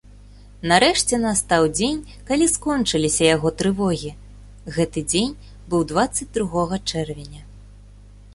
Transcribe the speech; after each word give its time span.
Нарэшце 0.69 1.19
настаў 1.25 1.65
дзень, 1.77 1.99
калі 2.29 2.47
скончыліся 2.53 3.23
яго 3.35 3.53
трывогі, 3.61 4.11
гэты 4.79 4.99
дзень 5.15 5.37
быў 5.75 5.81
дваццаць 5.93 6.33
другога 6.41 6.75
чэрвеня. 6.93 7.41